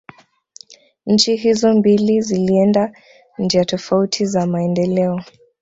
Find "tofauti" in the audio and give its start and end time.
3.65-4.25